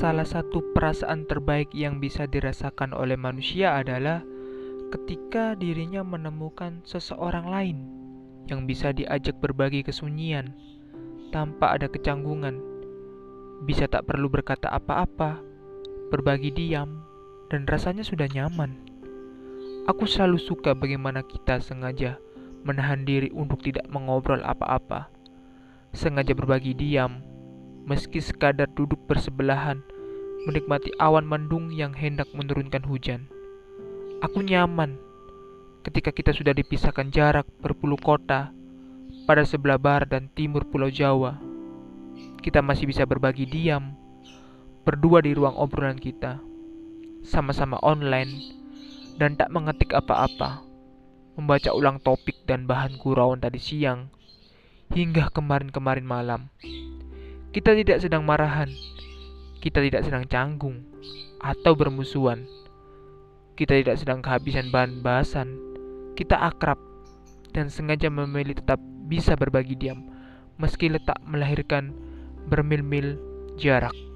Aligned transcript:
salah 0.00 0.24
satu 0.24 0.64
perasaan 0.72 1.28
terbaik 1.28 1.76
yang 1.76 2.00
bisa 2.00 2.24
dirasakan 2.24 2.96
oleh 2.96 3.20
manusia 3.20 3.76
adalah 3.76 4.24
ketika 4.96 5.52
dirinya 5.52 6.00
menemukan 6.00 6.80
seseorang 6.88 7.44
lain 7.44 7.78
yang 8.48 8.64
bisa 8.64 8.96
diajak 8.96 9.36
berbagi 9.44 9.84
kesunyian 9.84 10.56
tanpa 11.36 11.76
ada 11.76 11.92
kecanggungan. 11.92 12.56
Bisa 13.68 13.92
tak 13.92 14.08
perlu 14.08 14.32
berkata 14.32 14.72
apa-apa, 14.72 15.36
berbagi 16.08 16.48
diam, 16.48 17.04
dan 17.52 17.68
rasanya 17.68 18.00
sudah 18.00 18.24
nyaman. 18.32 18.80
Aku 19.84 20.08
selalu 20.08 20.40
suka 20.40 20.72
bagaimana 20.72 21.20
kita 21.20 21.60
sengaja 21.60 22.16
menahan 22.64 23.04
diri 23.04 23.28
untuk 23.36 23.60
tidak 23.60 23.84
mengobrol 23.92 24.40
apa-apa. 24.40 25.12
Sengaja 25.92 26.32
berbagi 26.32 26.72
diam, 26.72 27.20
meski 27.84 28.20
sekadar 28.24 28.68
duduk 28.72 29.00
bersebelahan, 29.04 29.84
menikmati 30.48 30.94
awan 30.96 31.28
mendung 31.28 31.68
yang 31.68 31.92
hendak 31.92 32.28
menurunkan 32.32 32.80
hujan. 32.86 33.28
Aku 34.24 34.40
nyaman 34.40 34.96
ketika 35.84 36.12
kita 36.12 36.32
sudah 36.36 36.52
dipisahkan 36.52 37.08
jarak 37.12 37.48
berpuluh 37.60 37.96
kota 37.96 38.52
pada 39.24 39.42
sebelah 39.44 39.80
barat 39.80 40.08
dan 40.08 40.28
timur 40.32 40.64
Pulau 40.68 40.92
Jawa. 40.92 41.40
Kita 42.40 42.64
masih 42.64 42.88
bisa 42.88 43.04
berbagi 43.04 43.44
diam, 43.44 43.96
berdua 44.84 45.20
di 45.20 45.36
ruang 45.36 45.56
obrolan 45.56 46.00
kita, 46.00 46.40
sama-sama 47.20 47.76
online, 47.84 48.56
dan 49.20 49.36
tak 49.36 49.52
mengetik 49.52 49.92
apa-apa, 49.92 50.64
membaca 51.36 51.70
ulang 51.76 52.00
topik 52.00 52.44
dan 52.48 52.64
bahan 52.64 52.96
gurauan 52.96 53.40
tadi 53.44 53.60
siang, 53.60 54.08
hingga 54.92 55.28
kemarin-kemarin 55.32 56.04
malam. 56.04 56.48
Kita 57.52 57.76
tidak 57.76 58.00
sedang 58.00 58.24
marahan, 58.24 58.72
kita 59.60 59.84
tidak 59.84 60.02
sedang 60.08 60.24
canggung, 60.26 60.82
atau 61.40 61.72
bermusuhan. 61.76 62.48
Kita 63.54 63.76
tidak 63.76 64.00
sedang 64.00 64.24
kehabisan 64.24 64.72
bahan 64.72 65.04
bahasan, 65.04 65.48
kita 66.16 66.36
akrab, 66.36 66.80
dan 67.52 67.68
sengaja 67.68 68.08
memilih 68.08 68.56
tetap 68.56 68.80
bisa 69.06 69.36
berbagi 69.36 69.76
diam, 69.76 70.08
meski 70.56 70.88
letak 70.88 71.20
melahirkan 71.28 71.92
bermil-mil 72.48 73.20
jarak. 73.60 74.09